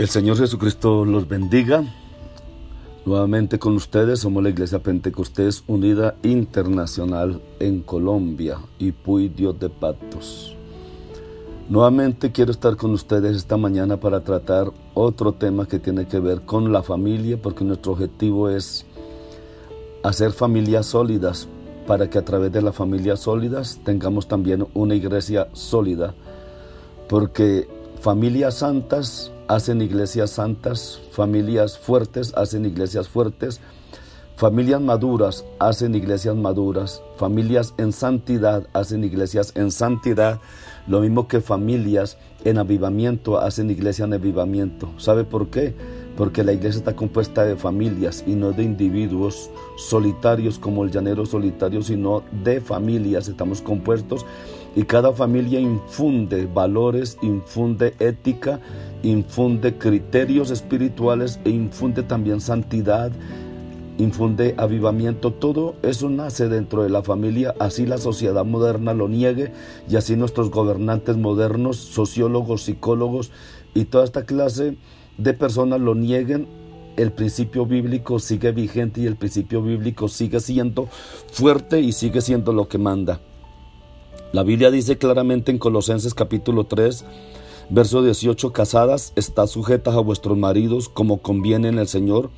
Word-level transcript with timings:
El 0.00 0.08
Señor 0.08 0.38
Jesucristo 0.38 1.04
los 1.04 1.28
bendiga. 1.28 1.84
Nuevamente 3.04 3.58
con 3.58 3.74
ustedes 3.74 4.20
somos 4.20 4.42
la 4.42 4.48
Iglesia 4.48 4.78
Pentecostés 4.78 5.62
Unida 5.66 6.14
Internacional 6.22 7.42
en 7.58 7.82
Colombia 7.82 8.60
y 8.78 8.92
Puy 8.92 9.28
Dios 9.28 9.60
de 9.60 9.68
Pactos. 9.68 10.56
Nuevamente 11.68 12.32
quiero 12.32 12.50
estar 12.50 12.78
con 12.78 12.92
ustedes 12.92 13.36
esta 13.36 13.58
mañana 13.58 13.98
para 13.98 14.24
tratar 14.24 14.72
otro 14.94 15.32
tema 15.32 15.68
que 15.68 15.78
tiene 15.78 16.08
que 16.08 16.18
ver 16.18 16.40
con 16.46 16.72
la 16.72 16.82
familia, 16.82 17.36
porque 17.36 17.62
nuestro 17.62 17.92
objetivo 17.92 18.48
es 18.48 18.86
hacer 20.02 20.32
familias 20.32 20.86
sólidas 20.86 21.46
para 21.86 22.08
que 22.08 22.16
a 22.16 22.24
través 22.24 22.50
de 22.52 22.62
las 22.62 22.74
familias 22.74 23.20
sólidas 23.20 23.78
tengamos 23.84 24.28
también 24.28 24.66
una 24.72 24.94
iglesia 24.94 25.48
sólida, 25.52 26.14
porque 27.06 27.68
familias 28.00 28.54
santas 28.54 29.30
hacen 29.50 29.82
iglesias 29.82 30.30
santas, 30.30 31.00
familias 31.10 31.76
fuertes 31.76 32.32
hacen 32.36 32.64
iglesias 32.64 33.08
fuertes, 33.08 33.60
familias 34.36 34.80
maduras 34.80 35.44
hacen 35.58 35.96
iglesias 35.96 36.36
maduras, 36.36 37.02
familias 37.16 37.74
en 37.76 37.92
santidad 37.92 38.68
hacen 38.74 39.02
iglesias 39.02 39.52
en 39.56 39.72
santidad, 39.72 40.40
lo 40.86 41.00
mismo 41.00 41.26
que 41.26 41.40
familias 41.40 42.16
en 42.44 42.58
avivamiento 42.58 43.40
hacen 43.40 43.70
iglesias 43.70 44.06
en 44.06 44.14
avivamiento. 44.14 44.92
¿Sabe 44.98 45.24
por 45.24 45.48
qué? 45.48 45.74
Porque 46.16 46.44
la 46.44 46.52
iglesia 46.52 46.78
está 46.78 46.94
compuesta 46.94 47.44
de 47.44 47.56
familias 47.56 48.22
y 48.28 48.36
no 48.36 48.52
de 48.52 48.62
individuos 48.62 49.50
solitarios 49.76 50.60
como 50.60 50.84
el 50.84 50.92
llanero 50.92 51.26
solitario, 51.26 51.82
sino 51.82 52.22
de 52.44 52.60
familias. 52.60 53.26
Estamos 53.26 53.62
compuestos 53.62 54.24
y 54.76 54.84
cada 54.84 55.12
familia 55.12 55.60
infunde 55.60 56.46
valores, 56.46 57.18
infunde 57.22 57.94
ética, 57.98 58.60
infunde 59.02 59.76
criterios 59.76 60.50
espirituales 60.50 61.40
e 61.44 61.50
infunde 61.50 62.02
también 62.02 62.40
santidad, 62.40 63.10
infunde 63.98 64.54
avivamiento. 64.58 65.32
Todo 65.32 65.74
eso 65.82 66.08
nace 66.08 66.48
dentro 66.48 66.82
de 66.84 66.90
la 66.90 67.02
familia, 67.02 67.54
así 67.58 67.84
la 67.84 67.98
sociedad 67.98 68.44
moderna 68.44 68.94
lo 68.94 69.08
niegue 69.08 69.52
y 69.88 69.96
así 69.96 70.16
nuestros 70.16 70.50
gobernantes 70.50 71.16
modernos, 71.16 71.76
sociólogos, 71.76 72.62
psicólogos 72.62 73.32
y 73.74 73.86
toda 73.86 74.04
esta 74.04 74.24
clase 74.24 74.76
de 75.18 75.34
personas 75.34 75.80
lo 75.80 75.94
nieguen. 75.94 76.46
El 76.96 77.12
principio 77.12 77.66
bíblico 77.66 78.18
sigue 78.18 78.52
vigente 78.52 79.00
y 79.00 79.06
el 79.06 79.16
principio 79.16 79.62
bíblico 79.62 80.08
sigue 80.08 80.38
siendo 80.38 80.88
fuerte 81.32 81.80
y 81.80 81.92
sigue 81.92 82.20
siendo 82.20 82.52
lo 82.52 82.68
que 82.68 82.78
manda. 82.78 83.20
La 84.32 84.44
Biblia 84.44 84.70
dice 84.70 84.96
claramente 84.96 85.50
en 85.50 85.58
Colosenses 85.58 86.14
capítulo 86.14 86.62
3, 86.62 87.04
verso 87.68 88.00
18, 88.00 88.52
casadas, 88.52 89.12
está 89.16 89.48
sujetas 89.48 89.96
a 89.96 90.00
vuestros 90.00 90.38
maridos 90.38 90.88
como 90.88 91.20
conviene 91.20 91.66
en 91.66 91.80
el 91.80 91.88
Señor. 91.88 92.30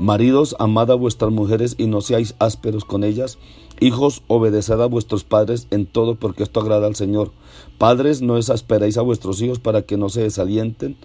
Maridos, 0.00 0.56
amad 0.58 0.90
a 0.90 0.96
vuestras 0.96 1.30
mujeres 1.30 1.76
y 1.78 1.86
no 1.86 2.00
seáis 2.00 2.34
ásperos 2.40 2.84
con 2.84 3.04
ellas. 3.04 3.38
Hijos, 3.78 4.24
obedeced 4.26 4.80
a 4.80 4.86
vuestros 4.86 5.22
padres 5.22 5.68
en 5.70 5.86
todo 5.86 6.16
porque 6.16 6.42
esto 6.42 6.58
agrada 6.58 6.88
al 6.88 6.96
Señor. 6.96 7.30
Padres, 7.78 8.22
no 8.22 8.36
exasperéis 8.36 8.98
a 8.98 9.02
vuestros 9.02 9.40
hijos 9.40 9.60
para 9.60 9.82
que 9.82 9.96
no 9.96 10.08
se 10.08 10.22
desalienten. 10.22 10.96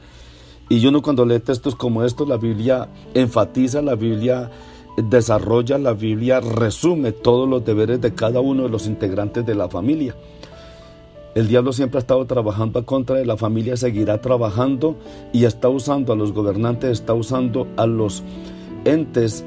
Y 0.69 0.79
yo 0.79 0.89
no 0.89 1.03
cuando 1.03 1.25
lee 1.25 1.39
textos 1.39 1.75
como 1.75 2.03
estos, 2.03 2.27
la 2.27 2.37
Biblia 2.37 2.89
enfatiza, 3.13 3.83
la 3.83 3.93
Biblia 3.93 4.49
desarrolla 4.97 5.77
la 5.77 5.93
Biblia, 5.93 6.39
resume 6.39 7.11
todos 7.11 7.47
los 7.47 7.65
deberes 7.65 8.01
de 8.01 8.13
cada 8.13 8.39
uno 8.39 8.63
de 8.63 8.69
los 8.69 8.87
integrantes 8.87 9.45
de 9.45 9.55
la 9.55 9.69
familia. 9.69 10.15
El 11.35 11.49
diablo 11.49 11.73
siempre 11.73 11.97
ha 11.97 11.99
estado 11.99 12.25
trabajando 12.25 12.85
contra 12.85 13.17
de 13.17 13.25
la 13.25 13.35
familia, 13.35 13.75
seguirá 13.75 14.21
trabajando 14.21 14.95
y 15.33 15.43
está 15.43 15.67
usando 15.67 16.13
a 16.13 16.15
los 16.15 16.31
gobernantes, 16.31 16.91
está 16.91 17.13
usando 17.13 17.67
a 17.75 17.85
los 17.85 18.23
entes 18.85 19.45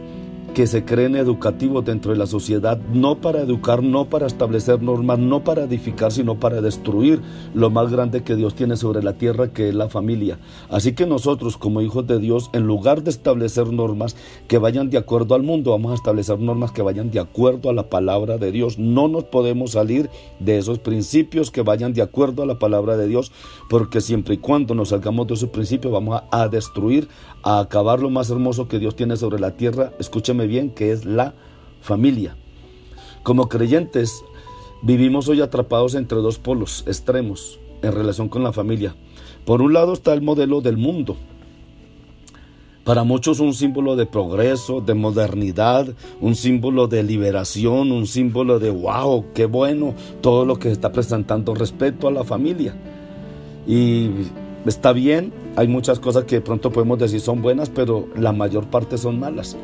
que 0.54 0.66
se 0.66 0.84
creen 0.84 1.14
educativos 1.16 1.84
dentro 1.84 2.12
de 2.12 2.18
la 2.18 2.26
sociedad, 2.26 2.78
no 2.92 3.20
para 3.20 3.40
educar, 3.40 3.82
no 3.82 4.06
para 4.06 4.26
establecer 4.26 4.82
normas, 4.82 5.18
no 5.18 5.44
para 5.44 5.64
edificar, 5.64 6.12
sino 6.12 6.40
para 6.40 6.60
destruir 6.60 7.20
lo 7.54 7.70
más 7.70 7.92
grande 7.92 8.22
que 8.22 8.36
Dios 8.36 8.54
tiene 8.54 8.76
sobre 8.76 9.02
la 9.02 9.12
tierra, 9.14 9.52
que 9.52 9.68
es 9.68 9.74
la 9.74 9.88
familia. 9.88 10.38
Así 10.68 10.92
que 10.92 11.06
nosotros 11.06 11.56
como 11.56 11.80
hijos 11.80 12.06
de 12.06 12.18
Dios, 12.18 12.50
en 12.52 12.66
lugar 12.66 13.02
de 13.02 13.10
establecer 13.10 13.72
normas 13.72 14.16
que 14.48 14.58
vayan 14.58 14.90
de 14.90 14.98
acuerdo 14.98 15.34
al 15.34 15.42
mundo, 15.42 15.72
vamos 15.72 15.92
a 15.92 15.94
establecer 15.94 16.38
normas 16.38 16.72
que 16.72 16.82
vayan 16.82 17.10
de 17.10 17.20
acuerdo 17.20 17.70
a 17.70 17.72
la 17.72 17.88
palabra 17.88 18.38
de 18.38 18.52
Dios. 18.52 18.78
No 18.78 19.08
nos 19.08 19.24
podemos 19.24 19.72
salir 19.72 20.10
de 20.40 20.58
esos 20.58 20.78
principios 20.78 21.50
que 21.50 21.62
vayan 21.62 21.92
de 21.92 22.02
acuerdo 22.02 22.42
a 22.42 22.46
la 22.46 22.58
palabra 22.58 22.96
de 22.96 23.06
Dios, 23.06 23.32
porque 23.68 24.00
siempre 24.00 24.34
y 24.34 24.38
cuando 24.38 24.74
nos 24.74 24.90
salgamos 24.90 25.26
de 25.26 25.34
esos 25.34 25.50
principios 25.50 25.92
vamos 25.92 26.22
a, 26.30 26.48
destruir, 26.48 27.08
a 27.42 27.60
acabar 27.60 28.00
lo 28.00 28.10
más 28.10 28.30
hermoso 28.30 28.68
que 28.68 28.78
Dios 28.78 28.96
tiene 28.96 29.16
sobre 29.16 29.38
la 29.38 29.52
tierra. 29.52 29.92
Escúcheme 29.98 30.37
bien, 30.46 30.70
que 30.70 30.92
es 30.92 31.04
la 31.04 31.34
familia. 31.80 32.36
Como 33.22 33.48
creyentes, 33.48 34.24
vivimos 34.82 35.28
hoy 35.28 35.40
atrapados 35.40 35.94
entre 35.94 36.18
dos 36.18 36.38
polos 36.38 36.84
extremos 36.86 37.58
en 37.82 37.92
relación 37.92 38.28
con 38.28 38.42
la 38.42 38.52
familia. 38.52 38.94
Por 39.44 39.62
un 39.62 39.72
lado 39.72 39.92
está 39.92 40.12
el 40.12 40.22
modelo 40.22 40.60
del 40.60 40.76
mundo. 40.76 41.16
Para 42.84 43.04
muchos 43.04 43.38
un 43.40 43.52
símbolo 43.52 43.96
de 43.96 44.06
progreso, 44.06 44.80
de 44.80 44.94
modernidad, 44.94 45.88
un 46.22 46.34
símbolo 46.34 46.88
de 46.88 47.02
liberación, 47.02 47.92
un 47.92 48.06
símbolo 48.06 48.58
de 48.58 48.70
wow, 48.70 49.26
qué 49.34 49.44
bueno 49.44 49.94
todo 50.22 50.46
lo 50.46 50.58
que 50.58 50.68
se 50.68 50.72
está 50.72 50.90
presentando 50.90 51.54
respecto 51.54 52.08
a 52.08 52.10
la 52.10 52.24
familia. 52.24 52.74
Y 53.66 54.08
está 54.64 54.92
bien, 54.92 55.34
hay 55.56 55.68
muchas 55.68 56.00
cosas 56.00 56.24
que 56.24 56.36
de 56.36 56.40
pronto 56.40 56.72
podemos 56.72 56.98
decir 56.98 57.20
son 57.20 57.42
buenas, 57.42 57.68
pero 57.68 58.08
la 58.16 58.32
mayor 58.32 58.68
parte 58.68 58.96
son 58.96 59.20
malas. 59.20 59.54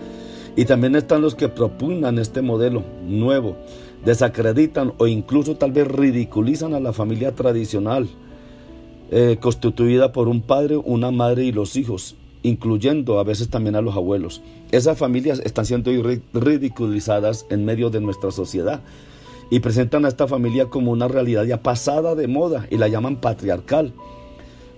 Y 0.56 0.66
también 0.66 0.94
están 0.94 1.20
los 1.20 1.34
que 1.34 1.48
propugnan 1.48 2.18
este 2.18 2.42
modelo 2.42 2.84
nuevo, 3.06 3.56
desacreditan 4.04 4.92
o 4.98 5.06
incluso 5.06 5.56
tal 5.56 5.72
vez 5.72 5.88
ridiculizan 5.88 6.74
a 6.74 6.80
la 6.80 6.92
familia 6.92 7.34
tradicional, 7.34 8.08
eh, 9.10 9.38
constituida 9.40 10.12
por 10.12 10.28
un 10.28 10.42
padre, 10.42 10.76
una 10.76 11.10
madre 11.10 11.44
y 11.44 11.52
los 11.52 11.76
hijos, 11.76 12.16
incluyendo 12.42 13.18
a 13.18 13.24
veces 13.24 13.48
también 13.48 13.74
a 13.74 13.80
los 13.80 13.96
abuelos. 13.96 14.42
Esas 14.70 14.96
familias 14.96 15.40
están 15.44 15.66
siendo 15.66 15.90
ridiculizadas 16.32 17.46
en 17.50 17.64
medio 17.64 17.90
de 17.90 18.00
nuestra 18.00 18.30
sociedad 18.30 18.80
y 19.50 19.60
presentan 19.60 20.04
a 20.04 20.08
esta 20.08 20.28
familia 20.28 20.66
como 20.66 20.92
una 20.92 21.08
realidad 21.08 21.44
ya 21.44 21.62
pasada 21.62 22.14
de 22.14 22.28
moda 22.28 22.66
y 22.70 22.76
la 22.76 22.88
llaman 22.88 23.16
patriarcal 23.16 23.92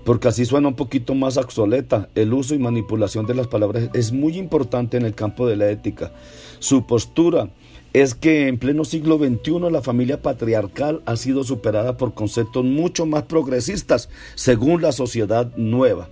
porque 0.07 0.29
así 0.29 0.45
suena 0.47 0.69
un 0.69 0.77
poquito 0.77 1.17
más 1.17 1.37
obsoleta. 1.37 2.09
El 2.15 2.33
uso 2.33 2.55
y 2.55 2.61
manipulación 2.61 3.27
de 3.27 3.35
las 3.35 3.49
palabras 3.49 3.91
es 3.93 4.13
muy 4.13 4.39
importante 4.39 4.97
en 4.97 5.05
el 5.05 5.17
campo 5.17 5.49
de 5.49 5.57
la 5.57 5.69
ética. 5.69 6.13
Su 6.61 6.87
postura 6.87 7.51
es 7.93 8.15
que 8.15 8.47
en 8.47 8.57
pleno 8.59 8.85
siglo 8.85 9.19
XXI 9.19 9.69
la 9.69 9.83
familia 9.83 10.23
patriarcal 10.23 11.03
ha 11.07 11.17
sido 11.17 11.43
superada 11.43 11.97
por 11.97 12.15
conceptos 12.15 12.65
mucho 12.65 13.05
más 13.05 13.25
progresistas 13.25 14.09
según 14.37 14.81
la 14.81 14.93
sociedad 14.93 15.53
nueva 15.57 16.09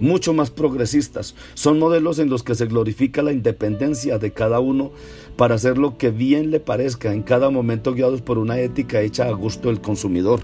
mucho 0.00 0.32
más 0.32 0.50
progresistas. 0.50 1.34
Son 1.54 1.80
modelos 1.80 2.20
en 2.20 2.30
los 2.30 2.44
que 2.44 2.54
se 2.54 2.66
glorifica 2.66 3.20
la 3.20 3.32
independencia 3.32 4.18
de 4.18 4.32
cada 4.32 4.60
uno 4.60 4.92
para 5.36 5.56
hacer 5.56 5.76
lo 5.76 5.98
que 5.98 6.10
bien 6.10 6.52
le 6.52 6.60
parezca, 6.60 7.12
en 7.12 7.24
cada 7.24 7.50
momento 7.50 7.94
guiados 7.94 8.22
por 8.22 8.38
una 8.38 8.60
ética 8.60 9.00
hecha 9.00 9.26
a 9.26 9.32
gusto 9.32 9.68
del 9.68 9.80
consumidor. 9.80 10.42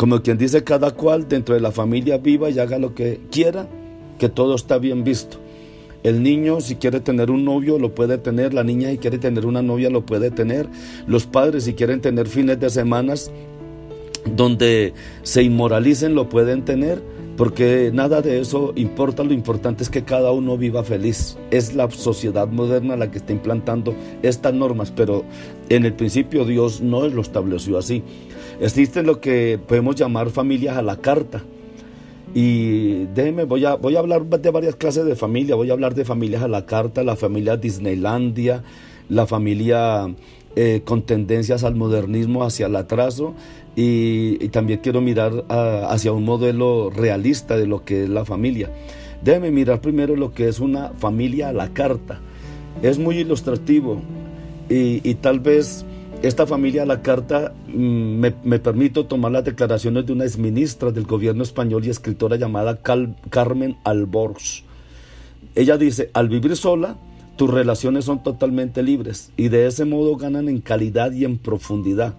Como 0.00 0.22
quien 0.22 0.38
dice, 0.38 0.64
cada 0.64 0.92
cual 0.92 1.28
dentro 1.28 1.54
de 1.54 1.60
la 1.60 1.72
familia 1.72 2.16
viva 2.16 2.48
y 2.48 2.58
haga 2.58 2.78
lo 2.78 2.94
que 2.94 3.20
quiera, 3.30 3.68
que 4.18 4.30
todo 4.30 4.54
está 4.54 4.78
bien 4.78 5.04
visto. 5.04 5.36
El 6.02 6.22
niño 6.22 6.62
si 6.62 6.76
quiere 6.76 7.00
tener 7.00 7.30
un 7.30 7.44
novio 7.44 7.78
lo 7.78 7.94
puede 7.94 8.16
tener, 8.16 8.54
la 8.54 8.64
niña 8.64 8.88
si 8.88 8.96
quiere 8.96 9.18
tener 9.18 9.44
una 9.44 9.60
novia 9.60 9.90
lo 9.90 10.06
puede 10.06 10.30
tener, 10.30 10.70
los 11.06 11.26
padres 11.26 11.64
si 11.64 11.74
quieren 11.74 12.00
tener 12.00 12.28
fines 12.28 12.58
de 12.58 12.70
semanas 12.70 13.30
donde 14.24 14.94
se 15.22 15.42
inmoralicen 15.42 16.14
lo 16.14 16.30
pueden 16.30 16.64
tener, 16.64 17.02
porque 17.36 17.90
nada 17.92 18.22
de 18.22 18.40
eso 18.40 18.72
importa, 18.76 19.22
lo 19.22 19.34
importante 19.34 19.82
es 19.82 19.90
que 19.90 20.04
cada 20.04 20.32
uno 20.32 20.56
viva 20.56 20.82
feliz. 20.82 21.36
Es 21.50 21.74
la 21.74 21.90
sociedad 21.90 22.48
moderna 22.48 22.96
la 22.96 23.10
que 23.10 23.18
está 23.18 23.32
implantando 23.32 23.94
estas 24.22 24.54
normas, 24.54 24.90
pero 24.90 25.24
en 25.68 25.84
el 25.84 25.92
principio 25.92 26.44
Dios 26.44 26.80
no 26.80 27.06
lo 27.06 27.20
estableció 27.20 27.76
así. 27.78 28.02
Existen 28.60 29.06
lo 29.06 29.20
que 29.20 29.58
podemos 29.66 29.96
llamar 29.96 30.28
familias 30.28 30.76
a 30.76 30.82
la 30.82 30.96
carta. 30.96 31.42
Y 32.34 33.06
déjeme, 33.06 33.44
voy 33.44 33.64
a, 33.64 33.74
voy 33.74 33.96
a 33.96 34.00
hablar 34.00 34.24
de 34.26 34.50
varias 34.50 34.76
clases 34.76 35.06
de 35.06 35.16
familia. 35.16 35.54
Voy 35.54 35.70
a 35.70 35.72
hablar 35.72 35.94
de 35.94 36.04
familias 36.04 36.42
a 36.42 36.48
la 36.48 36.66
carta, 36.66 37.02
la 37.02 37.16
familia 37.16 37.56
Disneylandia, 37.56 38.62
la 39.08 39.26
familia 39.26 40.14
eh, 40.56 40.82
con 40.84 41.02
tendencias 41.02 41.64
al 41.64 41.74
modernismo, 41.74 42.44
hacia 42.44 42.66
el 42.66 42.76
atraso. 42.76 43.34
Y, 43.76 44.48
también 44.48 44.80
quiero 44.82 45.00
mirar 45.00 45.44
hacia 45.48 46.12
un 46.12 46.24
modelo 46.24 46.90
realista 46.90 47.56
de 47.56 47.66
lo 47.66 47.84
que 47.84 48.04
es 48.04 48.10
la 48.10 48.26
familia. 48.26 48.70
Déjeme 49.24 49.50
mirar 49.50 49.80
primero 49.80 50.16
lo 50.16 50.32
que 50.32 50.48
es 50.48 50.60
una 50.60 50.90
familia 50.90 51.48
a 51.48 51.52
la 51.54 51.72
carta. 51.72 52.20
Es 52.82 52.98
muy 52.98 53.18
ilustrativo 53.18 54.02
y 54.68 55.14
tal 55.14 55.40
vez 55.40 55.84
esta 56.22 56.46
familia, 56.46 56.84
la 56.84 57.00
carta, 57.00 57.54
mm, 57.68 58.32
me, 58.44 58.58
permito 58.58 59.06
tomar 59.06 59.32
las 59.32 59.44
declaraciones 59.44 60.04
de 60.04 60.12
una 60.12 60.24
exministra 60.24 60.90
del 60.90 61.04
gobierno 61.04 61.42
español 61.42 61.86
y 61.86 61.90
escritora 61.90 62.36
llamada 62.36 62.78
Carmen 63.30 63.78
Alborz. 63.84 64.64
Ella 65.54 65.78
dice, 65.78 66.10
al 66.12 66.28
vivir 66.28 66.56
sola, 66.56 66.98
tus 67.36 67.48
relaciones 67.48 68.04
son 68.04 68.22
totalmente 68.22 68.82
libres 68.82 69.32
y 69.38 69.48
de 69.48 69.66
ese 69.66 69.86
modo 69.86 70.16
ganan 70.16 70.50
en 70.50 70.60
calidad 70.60 71.10
y 71.12 71.24
en 71.24 71.38
profundidad. 71.38 72.14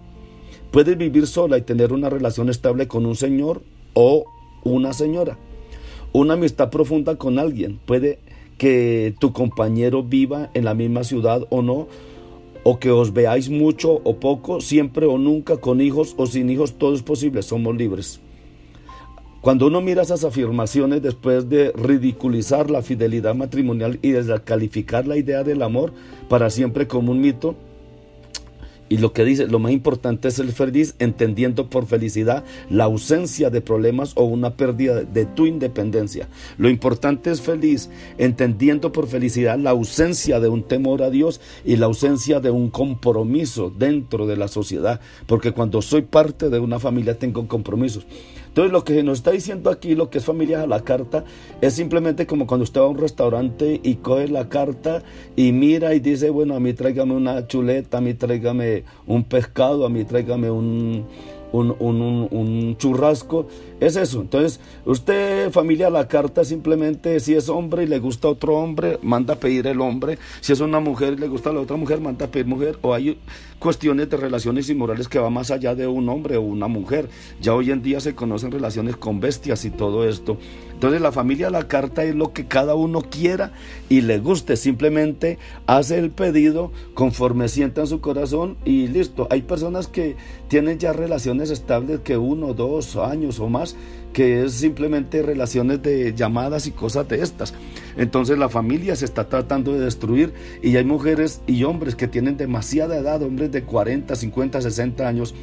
Puedes 0.72 0.98
vivir 0.98 1.28
sola 1.28 1.58
y 1.58 1.62
tener 1.62 1.92
una 1.92 2.10
relación 2.10 2.48
estable 2.48 2.88
con 2.88 3.06
un 3.06 3.14
señor 3.14 3.62
o 3.94 4.24
una 4.64 4.94
señora. 4.94 5.38
Una 6.12 6.34
amistad 6.34 6.70
profunda 6.70 7.14
con 7.16 7.38
alguien. 7.38 7.78
Puede 7.86 8.18
que 8.58 9.14
tu 9.20 9.32
compañero 9.32 10.02
viva 10.02 10.50
en 10.54 10.64
la 10.64 10.74
misma 10.74 11.04
ciudad 11.04 11.46
o 11.50 11.62
no, 11.62 11.86
o 12.64 12.78
que 12.78 12.90
os 12.90 13.12
veáis 13.12 13.48
mucho 13.48 14.00
o 14.04 14.14
poco, 14.14 14.60
siempre 14.60 15.06
o 15.06 15.18
nunca, 15.18 15.56
con 15.56 15.80
hijos 15.80 16.14
o 16.16 16.26
sin 16.26 16.50
hijos, 16.50 16.74
todo 16.78 16.94
es 16.94 17.02
posible, 17.02 17.42
somos 17.42 17.76
libres. 17.76 18.20
Cuando 19.40 19.66
uno 19.66 19.80
mira 19.80 20.02
esas 20.02 20.22
afirmaciones 20.22 21.02
después 21.02 21.48
de 21.48 21.72
ridiculizar 21.72 22.70
la 22.70 22.80
fidelidad 22.80 23.34
matrimonial 23.34 23.98
y 24.00 24.12
descalificar 24.12 25.08
la 25.08 25.16
idea 25.16 25.42
del 25.42 25.62
amor 25.62 25.92
para 26.28 26.48
siempre 26.48 26.86
como 26.86 27.10
un 27.10 27.20
mito, 27.20 27.56
y 28.92 28.98
lo 28.98 29.14
que 29.14 29.24
dice, 29.24 29.46
lo 29.46 29.58
más 29.58 29.72
importante 29.72 30.28
es 30.28 30.38
el 30.38 30.52
feliz, 30.52 30.96
entendiendo 30.98 31.70
por 31.70 31.86
felicidad 31.86 32.44
la 32.68 32.84
ausencia 32.84 33.48
de 33.48 33.62
problemas 33.62 34.12
o 34.16 34.24
una 34.24 34.58
pérdida 34.58 35.00
de 35.02 35.24
tu 35.24 35.46
independencia. 35.46 36.28
Lo 36.58 36.68
importante 36.68 37.30
es 37.30 37.40
feliz, 37.40 37.88
entendiendo 38.18 38.92
por 38.92 39.06
felicidad 39.06 39.58
la 39.58 39.70
ausencia 39.70 40.40
de 40.40 40.50
un 40.50 40.64
temor 40.64 41.02
a 41.02 41.08
Dios 41.08 41.40
y 41.64 41.76
la 41.76 41.86
ausencia 41.86 42.40
de 42.40 42.50
un 42.50 42.68
compromiso 42.68 43.70
dentro 43.70 44.26
de 44.26 44.36
la 44.36 44.46
sociedad. 44.46 45.00
Porque 45.26 45.52
cuando 45.52 45.80
soy 45.80 46.02
parte 46.02 46.50
de 46.50 46.58
una 46.58 46.78
familia 46.78 47.18
tengo 47.18 47.48
compromisos. 47.48 48.06
Entonces 48.52 48.70
lo 48.70 48.84
que 48.84 49.02
nos 49.02 49.20
está 49.20 49.30
diciendo 49.30 49.70
aquí, 49.70 49.94
lo 49.94 50.10
que 50.10 50.18
es 50.18 50.26
familia 50.26 50.60
a 50.60 50.66
la 50.66 50.80
carta, 50.80 51.24
es 51.62 51.72
simplemente 51.72 52.26
como 52.26 52.46
cuando 52.46 52.64
usted 52.64 52.82
va 52.82 52.84
a 52.84 52.88
un 52.88 52.98
restaurante 52.98 53.80
y 53.82 53.94
coge 53.94 54.28
la 54.28 54.50
carta 54.50 55.02
y 55.36 55.52
mira 55.52 55.94
y 55.94 56.00
dice, 56.00 56.28
bueno, 56.28 56.54
a 56.54 56.60
mí 56.60 56.74
tráigame 56.74 57.14
una 57.14 57.46
chuleta, 57.46 57.96
a 57.96 58.00
mí 58.02 58.12
tráigame 58.12 58.81
un 59.06 59.24
pescado, 59.24 59.84
a 59.84 59.88
mí 59.88 60.04
tráigame 60.04 60.50
un, 60.50 61.06
un, 61.52 61.76
un, 61.78 62.28
un, 62.30 62.76
churrasco, 62.78 63.46
es 63.80 63.96
eso. 63.96 64.20
Entonces, 64.22 64.60
usted 64.84 65.50
familia 65.50 65.90
la 65.90 66.08
carta 66.08 66.44
simplemente, 66.44 67.20
si 67.20 67.34
es 67.34 67.48
hombre 67.48 67.84
y 67.84 67.86
le 67.86 67.98
gusta 67.98 68.28
otro 68.28 68.56
hombre, 68.56 68.98
manda 69.02 69.34
a 69.34 69.36
pedir 69.38 69.66
el 69.66 69.80
hombre, 69.80 70.18
si 70.40 70.52
es 70.52 70.60
una 70.60 70.80
mujer 70.80 71.14
y 71.14 71.16
le 71.16 71.28
gusta 71.28 71.52
la 71.52 71.60
otra 71.60 71.76
mujer, 71.76 72.00
manda 72.00 72.26
a 72.26 72.30
pedir 72.30 72.46
mujer, 72.46 72.78
o 72.82 72.94
hay 72.94 73.18
cuestiones 73.58 74.10
de 74.10 74.16
relaciones 74.16 74.68
inmorales 74.70 75.08
que 75.08 75.20
va 75.20 75.30
más 75.30 75.52
allá 75.52 75.74
de 75.74 75.86
un 75.86 76.08
hombre 76.08 76.36
o 76.36 76.42
una 76.42 76.66
mujer. 76.66 77.08
Ya 77.40 77.54
hoy 77.54 77.70
en 77.70 77.82
día 77.82 78.00
se 78.00 78.14
conocen 78.14 78.50
relaciones 78.50 78.96
con 78.96 79.20
bestias 79.20 79.64
y 79.64 79.70
todo 79.70 80.08
esto. 80.08 80.36
Entonces 80.72 81.00
la 81.00 81.12
familia 81.12 81.48
la 81.48 81.68
carta 81.68 82.02
es 82.02 82.16
lo 82.16 82.32
que 82.32 82.46
cada 82.46 82.74
uno 82.74 83.02
quiera 83.02 83.52
y 83.88 84.00
le 84.00 84.18
guste. 84.18 84.56
Simplemente 84.56 85.38
hace 85.66 85.98
el 85.98 86.10
pedido 86.10 86.72
conforme 86.94 87.48
sienta 87.48 87.82
en 87.82 87.86
su 87.86 88.00
corazón 88.00 88.56
y 88.64 88.88
listo. 88.88 89.28
Hay 89.30 89.42
personas 89.42 89.86
que 89.86 90.16
tienen 90.48 90.80
ya 90.80 90.92
relaciones 90.92 91.41
estables 91.50 92.00
que 92.00 92.16
uno, 92.16 92.54
dos 92.54 92.96
años 92.96 93.40
o 93.40 93.48
más, 93.48 93.76
que 94.12 94.44
es 94.44 94.52
simplemente 94.52 95.22
relaciones 95.22 95.82
de 95.82 96.14
llamadas 96.14 96.66
y 96.66 96.70
cosas 96.72 97.08
de 97.08 97.22
estas. 97.22 97.54
Entonces 97.96 98.38
la 98.38 98.48
familia 98.48 98.96
se 98.96 99.04
está 99.04 99.28
tratando 99.28 99.72
de 99.72 99.80
destruir 99.80 100.32
y 100.62 100.76
hay 100.76 100.84
mujeres 100.84 101.42
y 101.46 101.64
hombres 101.64 101.96
que 101.96 102.08
tienen 102.08 102.36
demasiada 102.36 102.96
edad, 102.96 103.22
hombres 103.22 103.50
de 103.52 103.64
40, 103.64 104.14
50, 104.14 104.60
60 104.60 105.08
años 105.08 105.34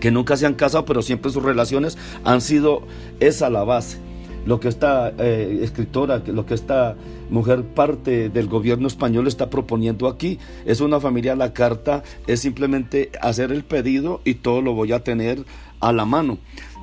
que 0.00 0.10
nunca 0.10 0.36
se 0.36 0.46
han 0.46 0.54
casado, 0.54 0.84
pero 0.84 1.02
siempre 1.02 1.30
sus 1.30 1.42
relaciones 1.42 1.96
han 2.24 2.40
sido 2.40 2.82
esa 3.20 3.50
la 3.50 3.64
base. 3.64 3.98
Lo 4.44 4.60
que 4.60 4.68
esta 4.68 5.12
eh, 5.18 5.60
escritora, 5.62 6.22
lo 6.26 6.46
que 6.46 6.54
esta 6.54 6.96
mujer 7.30 7.64
parte 7.64 8.28
del 8.28 8.48
gobierno 8.48 8.86
español 8.86 9.26
está 9.26 9.50
proponiendo 9.50 10.08
aquí 10.08 10.38
es 10.64 10.80
una 10.80 11.00
familia 11.00 11.36
la 11.36 11.52
carta, 11.52 12.02
es 12.26 12.40
simplemente 12.40 13.10
hacer 13.20 13.52
el 13.52 13.64
pedido 13.64 14.20
y 14.24 14.34
todo 14.34 14.62
lo 14.62 14.74
voy 14.74 14.92
a 14.92 15.04
tener 15.04 15.44
a 15.80 15.92
la 15.92 16.04
mano. 16.04 16.38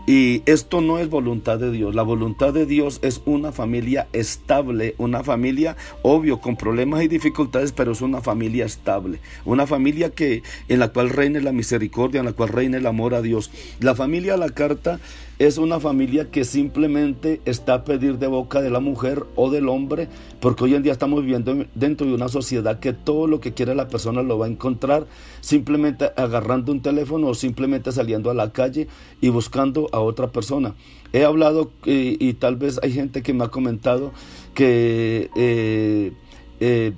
Y 0.05 0.43
esto 0.45 0.81
no 0.81 0.99
es 0.99 1.09
voluntad 1.09 1.59
de 1.59 1.71
Dios. 1.71 1.95
La 1.95 2.03
voluntad 2.03 2.53
de 2.53 2.65
Dios 2.65 2.99
es 3.03 3.21
una 3.25 3.53
familia 3.53 4.09
estable, 4.11 4.95
una 4.97 5.23
familia, 5.23 5.77
obvio, 6.01 6.41
con 6.41 6.57
problemas 6.57 7.03
y 7.03 7.07
dificultades, 7.07 7.71
pero 7.71 7.93
es 7.93 8.01
una 8.01 8.19
familia 8.19 8.65
estable. 8.65 9.21
Una 9.45 9.65
familia 9.65 10.09
que, 10.09 10.43
en 10.67 10.79
la 10.79 10.89
cual 10.89 11.09
reine 11.09 11.39
la 11.39 11.53
misericordia, 11.53 12.19
en 12.19 12.25
la 12.25 12.33
cual 12.33 12.49
reine 12.49 12.77
el 12.77 12.85
amor 12.85 13.13
a 13.13 13.21
Dios. 13.21 13.49
La 13.79 13.95
familia 13.95 14.33
a 14.33 14.37
la 14.37 14.49
carta 14.49 14.99
es 15.39 15.57
una 15.57 15.79
familia 15.79 16.29
que 16.29 16.43
simplemente 16.43 17.41
está 17.45 17.73
a 17.73 17.83
pedir 17.83 18.19
de 18.19 18.27
boca 18.27 18.61
de 18.61 18.69
la 18.69 18.79
mujer 18.79 19.25
o 19.35 19.49
del 19.49 19.67
hombre, 19.67 20.07
porque 20.39 20.65
hoy 20.65 20.75
en 20.75 20.83
día 20.83 20.91
estamos 20.91 21.21
viviendo 21.21 21.65
dentro 21.73 22.05
de 22.05 22.13
una 22.13 22.27
sociedad 22.27 22.79
que 22.79 22.93
todo 22.93 23.27
lo 23.27 23.39
que 23.39 23.53
quiere 23.53 23.75
la 23.75 23.87
persona 23.87 24.21
lo 24.21 24.37
va 24.37 24.45
a 24.45 24.49
encontrar 24.49 25.07
simplemente 25.41 26.11
agarrando 26.15 26.71
un 26.71 26.81
teléfono 26.81 27.27
o 27.27 27.33
simplemente 27.33 27.91
saliendo 27.91 28.29
a 28.29 28.33
la 28.33 28.51
calle 28.51 28.87
y 29.21 29.29
buscando 29.29 29.89
a 29.91 29.99
otra 29.99 30.31
persona. 30.31 30.75
He 31.13 31.23
hablado 31.25 31.71
y, 31.85 32.33
tal 32.33 32.55
vez 32.55 32.79
hay 32.81 32.91
gente 32.91 33.21
que 33.21 33.33
me 33.33 33.43
ha 33.43 33.49
comentado 33.49 34.13
que 34.53 35.29
eh, 35.35 36.11
eh, 36.59 36.93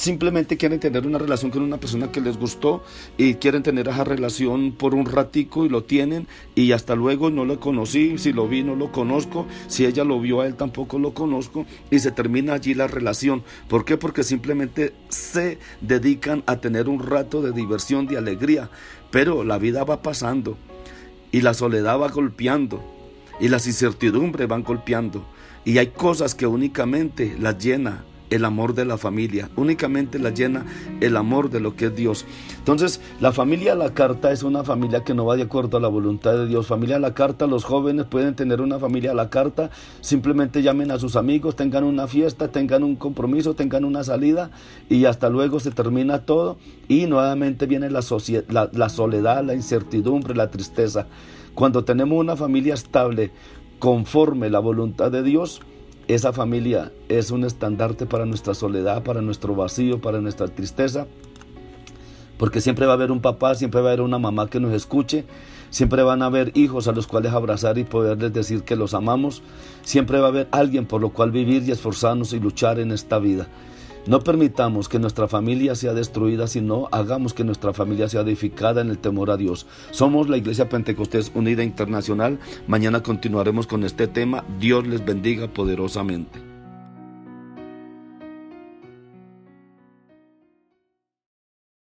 simplemente 0.00 0.56
quieren 0.56 0.80
tener 0.80 1.06
una 1.06 1.18
relación 1.18 1.50
con 1.50 1.60
una 1.60 1.76
persona 1.76 2.10
que 2.10 2.22
les 2.22 2.38
gustó 2.38 2.82
y 3.18 3.34
quieren 3.34 3.62
tener 3.62 3.86
esa 3.86 4.02
relación 4.02 4.72
por 4.72 4.94
un 4.94 5.04
ratico 5.04 5.66
y 5.66 5.68
lo 5.68 5.84
tienen 5.84 6.26
y 6.54 6.72
hasta 6.72 6.94
luego 6.94 7.28
no 7.28 7.44
lo 7.44 7.60
conocí, 7.60 8.16
si 8.16 8.32
lo 8.32 8.48
vi 8.48 8.62
no 8.62 8.76
lo 8.76 8.92
conozco, 8.92 9.46
si 9.66 9.84
ella 9.84 10.02
lo 10.04 10.18
vio 10.18 10.40
a 10.40 10.46
él 10.46 10.54
tampoco 10.54 10.98
lo 10.98 11.12
conozco 11.12 11.66
y 11.90 11.98
se 11.98 12.12
termina 12.12 12.54
allí 12.54 12.72
la 12.72 12.86
relación. 12.86 13.42
¿Por 13.68 13.84
qué? 13.84 13.98
Porque 13.98 14.22
simplemente 14.22 14.94
se 15.10 15.58
dedican 15.82 16.44
a 16.46 16.56
tener 16.56 16.88
un 16.88 17.00
rato 17.00 17.42
de 17.42 17.52
diversión, 17.52 18.06
de 18.06 18.16
alegría, 18.16 18.70
pero 19.10 19.44
la 19.44 19.58
vida 19.58 19.84
va 19.84 20.00
pasando 20.00 20.56
y 21.30 21.42
la 21.42 21.52
soledad 21.52 22.00
va 22.00 22.08
golpeando 22.08 22.82
y 23.38 23.48
las 23.48 23.66
incertidumbres 23.66 24.48
van 24.48 24.62
golpeando 24.62 25.26
y 25.66 25.76
hay 25.76 25.88
cosas 25.88 26.34
que 26.34 26.46
únicamente 26.46 27.36
las 27.38 27.58
llena 27.58 28.06
el 28.30 28.44
amor 28.44 28.74
de 28.74 28.84
la 28.84 28.96
familia, 28.96 29.50
únicamente 29.56 30.18
la 30.18 30.30
llena 30.30 30.64
el 31.00 31.16
amor 31.16 31.50
de 31.50 31.60
lo 31.60 31.76
que 31.76 31.86
es 31.86 31.96
Dios. 31.96 32.24
Entonces, 32.58 33.00
la 33.20 33.32
familia 33.32 33.72
a 33.72 33.76
la 33.76 33.92
carta 33.92 34.32
es 34.32 34.42
una 34.42 34.64
familia 34.64 35.04
que 35.04 35.14
no 35.14 35.26
va 35.26 35.36
de 35.36 35.42
acuerdo 35.42 35.76
a 35.76 35.80
la 35.80 35.88
voluntad 35.88 36.32
de 36.34 36.46
Dios. 36.46 36.66
Familia 36.66 36.96
a 36.96 37.00
la 37.00 37.14
carta, 37.14 37.46
los 37.46 37.64
jóvenes 37.64 38.06
pueden 38.06 38.34
tener 38.34 38.60
una 38.60 38.78
familia 38.78 39.10
a 39.10 39.14
la 39.14 39.30
carta, 39.30 39.70
simplemente 40.00 40.62
llamen 40.62 40.90
a 40.90 40.98
sus 40.98 41.16
amigos, 41.16 41.56
tengan 41.56 41.84
una 41.84 42.06
fiesta, 42.06 42.48
tengan 42.48 42.84
un 42.84 42.96
compromiso, 42.96 43.54
tengan 43.54 43.84
una 43.84 44.04
salida 44.04 44.50
y 44.88 45.04
hasta 45.04 45.28
luego 45.28 45.60
se 45.60 45.70
termina 45.70 46.20
todo 46.20 46.58
y 46.88 47.06
nuevamente 47.06 47.66
viene 47.66 47.90
la, 47.90 48.00
la, 48.72 48.88
soledad, 48.88 49.44
la 49.44 49.54
incertidumbre, 49.54 50.34
la 50.34 50.50
tristeza. 50.50 51.06
Cuando 51.54 51.84
tenemos 51.84 52.18
una 52.18 52.36
familia 52.36 52.74
estable, 52.74 53.32
conforme 53.78 54.50
la 54.50 54.60
voluntad 54.60 55.10
de 55.10 55.22
Dios, 55.22 55.62
esa 56.14 56.32
familia 56.32 56.92
es 57.08 57.30
un 57.30 57.44
estandarte 57.44 58.06
para 58.06 58.26
nuestra 58.26 58.54
soledad, 58.54 59.02
para 59.02 59.22
nuestro 59.22 59.54
vacío, 59.54 60.00
para 60.00 60.20
nuestra 60.20 60.48
tristeza. 60.48 61.06
Porque 62.36 62.60
siempre 62.60 62.86
va 62.86 62.92
a 62.92 62.94
haber 62.94 63.10
un 63.12 63.20
papá, 63.20 63.54
siempre 63.54 63.80
va 63.80 63.90
a 63.90 63.92
haber 63.92 64.00
una 64.00 64.18
mamá 64.18 64.48
que 64.48 64.60
nos 64.60 64.72
escuche, 64.72 65.24
siempre 65.68 66.02
van 66.02 66.22
a 66.22 66.26
haber 66.26 66.56
hijos 66.56 66.88
a 66.88 66.92
los 66.92 67.06
cuales 67.06 67.32
abrazar 67.32 67.78
y 67.78 67.84
poderles 67.84 68.32
decir 68.32 68.62
que 68.62 68.76
los 68.76 68.94
amamos, 68.94 69.42
siempre 69.82 70.18
va 70.20 70.26
a 70.26 70.30
haber 70.30 70.48
alguien 70.50 70.86
por 70.86 71.00
lo 71.00 71.10
cual 71.10 71.30
vivir 71.30 71.62
y 71.64 71.70
esforzarnos 71.70 72.32
y 72.32 72.40
luchar 72.40 72.78
en 72.80 72.92
esta 72.92 73.18
vida. 73.18 73.46
No 74.06 74.20
permitamos 74.20 74.88
que 74.88 74.98
nuestra 74.98 75.28
familia 75.28 75.74
sea 75.74 75.92
destruida, 75.92 76.46
sino 76.46 76.88
hagamos 76.90 77.34
que 77.34 77.44
nuestra 77.44 77.72
familia 77.72 78.08
sea 78.08 78.22
edificada 78.22 78.80
en 78.80 78.90
el 78.90 78.98
temor 78.98 79.30
a 79.30 79.36
Dios. 79.36 79.66
Somos 79.90 80.28
la 80.28 80.38
Iglesia 80.38 80.68
Pentecostés 80.68 81.30
Unida 81.34 81.62
Internacional. 81.62 82.38
Mañana 82.66 83.02
continuaremos 83.02 83.66
con 83.66 83.84
este 83.84 84.08
tema. 84.08 84.44
Dios 84.58 84.86
les 84.86 85.04
bendiga 85.04 85.48
poderosamente. 85.48 86.49